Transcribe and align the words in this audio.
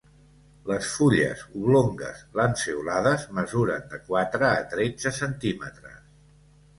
Les 0.69 0.85
fulles 0.93 1.41
oblongues 1.59 2.23
lanceolades 2.39 3.25
mesuren 3.41 3.85
de 3.91 3.99
quatre 4.07 4.49
a 4.49 4.65
tretze 4.73 5.13
centímetres. 5.19 6.01